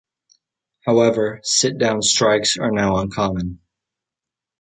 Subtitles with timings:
[0.83, 3.59] However, sit-down strikes are now uncommon.